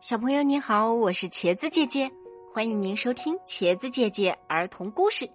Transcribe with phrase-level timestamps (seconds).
[0.00, 2.10] 小朋友你好，我是茄子姐姐，
[2.54, 5.30] 欢迎您收听茄子姐姐儿童故事。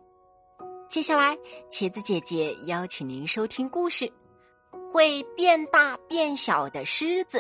[0.90, 1.38] 接下来，
[1.70, 4.06] 茄子姐姐邀请您收听故事
[4.92, 7.38] 《会变大变小的狮子》，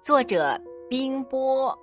[0.00, 0.56] 作者
[0.88, 1.76] 冰波。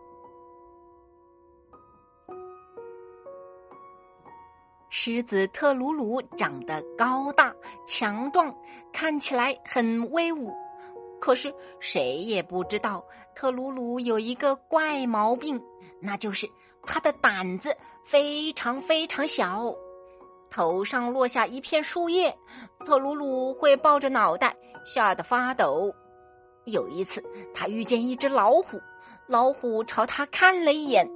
[4.89, 7.53] 狮子特鲁鲁长得高大
[7.85, 8.55] 强壮，
[8.93, 10.49] 看起来很威武。
[11.23, 13.01] 可是谁也不知道，
[13.33, 15.57] 特鲁鲁有一个怪毛病，
[16.01, 16.45] 那就是
[16.85, 17.73] 他的胆子
[18.03, 19.73] 非常非常小。
[20.49, 22.37] 头上落下一片树叶，
[22.85, 25.89] 特鲁鲁会抱着脑袋吓得发抖。
[26.65, 27.23] 有一次，
[27.55, 28.77] 他遇见一只老虎，
[29.25, 31.09] 老虎朝他看了一眼，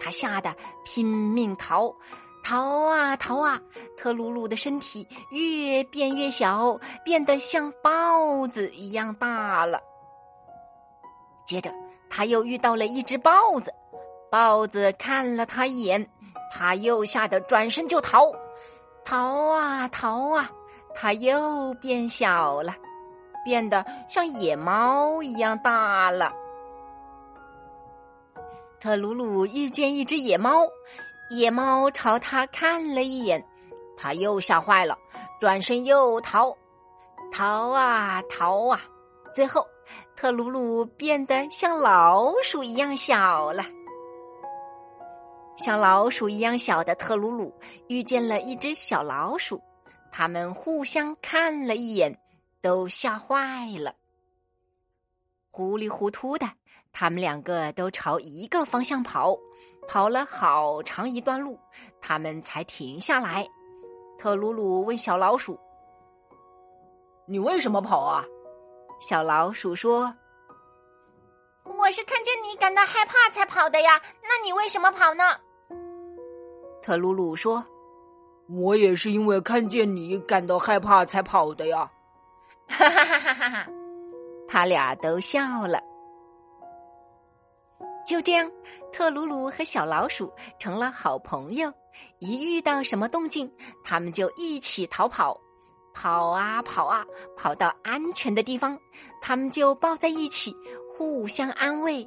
[0.00, 0.52] 他吓得
[0.84, 1.94] 拼命逃。
[2.42, 3.60] 逃啊逃啊！
[3.96, 9.80] 特鲁鲁的身体越变越小，变得像豹子一样大了。
[11.46, 11.72] 接着，
[12.10, 13.72] 他又遇到了一只豹子，
[14.30, 16.06] 豹子看了他一眼，
[16.50, 18.32] 他又吓得转身就逃。
[19.04, 20.50] 逃啊逃啊！
[20.94, 22.74] 他又变小了，
[23.44, 26.32] 变得像野猫一样大了。
[28.80, 30.66] 特鲁鲁遇见一只野猫。
[31.30, 33.42] 野猫朝他看了一眼，
[33.96, 34.98] 他又吓坏了，
[35.40, 36.54] 转身又逃，
[37.32, 38.80] 逃啊逃啊！
[39.32, 39.66] 最后，
[40.14, 43.64] 特鲁鲁变得像老鼠一样小了。
[45.56, 47.54] 像老鼠一样小的特鲁鲁
[47.88, 49.62] 遇见了一只小老鼠，
[50.10, 52.18] 他们互相看了一眼，
[52.60, 53.94] 都吓坏了。
[55.50, 56.46] 糊里糊涂的，
[56.92, 59.38] 他们两个都朝一个方向跑。
[59.88, 61.58] 跑了好长一段路，
[62.00, 63.46] 他们才停下来。
[64.18, 65.58] 特鲁鲁问小老鼠
[67.26, 68.24] ：“你为什么跑啊？”
[69.00, 70.14] 小老鼠说
[71.64, 74.00] ：“我是看见你感到害怕才跑的呀。
[74.22, 75.24] 那你为什么跑呢？”
[76.80, 77.64] 特鲁鲁说
[78.48, 81.90] ：“我也是因为看见你感到害怕才跑的呀。”
[82.68, 83.66] 哈哈哈哈哈哈！
[84.48, 85.82] 他俩都笑了。
[88.04, 88.50] 就这样，
[88.92, 91.72] 特鲁鲁和小老鼠成了好朋友。
[92.18, 93.50] 一遇到什么动静，
[93.84, 95.38] 他们就一起逃跑，
[95.92, 97.04] 跑啊跑啊，
[97.36, 98.78] 跑到安全的地方，
[99.20, 100.56] 他们就抱在一起，
[100.88, 102.06] 互相安慰。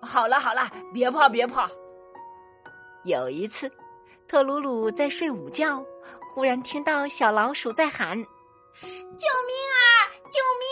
[0.00, 1.68] 好了好了，别怕别怕。
[3.04, 3.70] 有一次，
[4.28, 5.84] 特鲁鲁在睡午觉，
[6.32, 8.16] 忽然听到小老鼠在喊
[8.80, 9.84] ：“救命啊！
[10.30, 10.66] 救命！”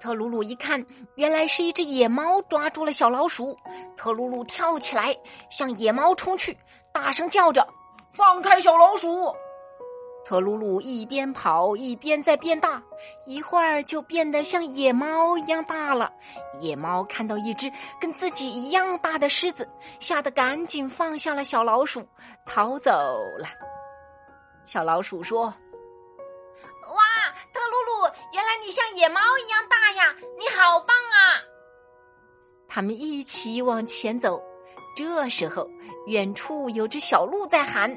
[0.00, 0.84] 特鲁鲁一看，
[1.16, 3.56] 原来是一只野猫抓住了小老鼠。
[3.96, 5.16] 特鲁鲁跳起来，
[5.50, 6.56] 向野猫冲去，
[6.92, 7.66] 大声叫着
[8.10, 9.34] ：“放开小老鼠！”
[10.24, 12.80] 特鲁鲁一边跑一边在变大，
[13.26, 16.12] 一会儿就变得像野猫一样大了。
[16.60, 17.70] 野猫看到一只
[18.00, 22.06] 跟自己一样大的狮子，吓得赶紧放下了小老鼠，
[22.46, 22.92] 逃走
[23.38, 23.46] 了。
[24.64, 25.52] 小老鼠说。
[28.68, 30.14] 你像野猫一样大呀！
[30.38, 31.40] 你好棒啊！
[32.68, 34.38] 他们一起往前走，
[34.94, 35.66] 这时候
[36.06, 37.90] 远处有只小鹿在喊：“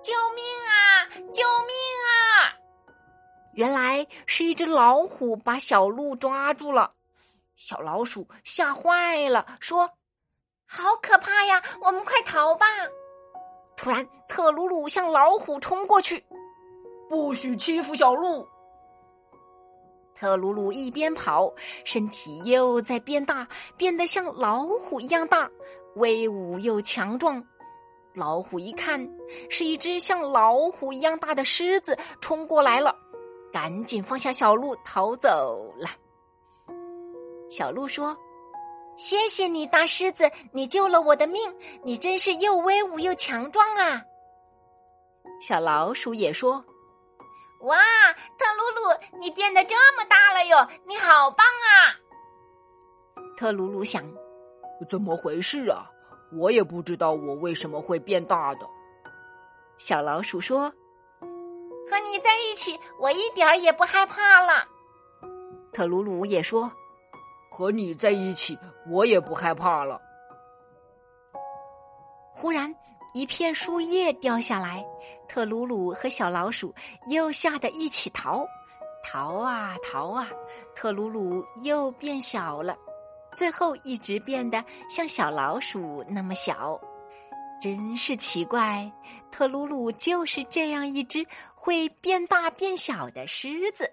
[0.00, 1.04] 救命啊！
[1.30, 1.76] 救命
[2.08, 2.56] 啊！”
[3.52, 6.94] 原来是一只老虎把小鹿抓住了，
[7.54, 9.90] 小老鼠吓坏了，说
[10.66, 11.62] ：“好可怕呀！
[11.82, 12.66] 我们快逃吧！”
[13.76, 16.24] 突然，特鲁鲁向老虎冲过去。
[17.10, 18.48] 不许欺负小鹿！
[20.18, 21.52] 特鲁鲁一边跑，
[21.84, 23.46] 身体又在变大，
[23.76, 25.48] 变得像老虎一样大，
[25.94, 27.40] 威武又强壮。
[28.14, 29.08] 老虎一看
[29.48, 32.92] 是一只像老虎一样大的狮子冲过来了，
[33.52, 35.88] 赶紧放下小鹿逃走了。
[37.48, 38.16] 小鹿说
[38.98, 41.40] ：“谢谢你，大狮子，你救了我的命，
[41.84, 44.02] 你真是又威武又强壮啊！”
[45.40, 46.64] 小老鼠也说。
[47.62, 47.76] 哇，
[48.12, 49.74] 特鲁鲁，你变得这
[50.48, 50.66] 哟！
[50.86, 51.92] 你好棒啊！
[53.36, 54.02] 特鲁鲁想，
[54.88, 55.90] 怎么回事啊？
[56.32, 58.60] 我也不知道我为什么会变大的。
[59.76, 60.72] 小老鼠说
[61.90, 64.66] ：“和你在一起，我一点儿也不害怕了。”
[65.72, 66.72] 特鲁鲁也说
[67.52, 68.58] ：“和你在一起，
[68.90, 70.00] 我也不害怕了。”
[72.34, 72.74] 忽然。
[73.14, 74.84] 一片树叶掉下来，
[75.26, 76.72] 特鲁鲁和小老鼠
[77.08, 78.46] 又吓得一起逃，
[79.10, 80.28] 逃啊逃啊！
[80.74, 82.76] 特鲁鲁又变小了，
[83.32, 86.78] 最后一直变得像小老鼠那么小，
[87.58, 88.92] 真是奇怪。
[89.30, 93.90] 特鲁鲁就是这样一只会变大变小的狮子。